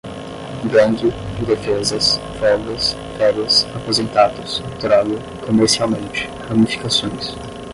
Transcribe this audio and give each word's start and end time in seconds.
gangue, 0.71 1.13
indefesas, 1.39 2.19
folgas, 2.39 2.97
férias, 3.19 3.67
aposentados, 3.75 4.59
droga, 4.79 5.15
comercialmente, 5.45 6.27
ramificações 6.49 7.35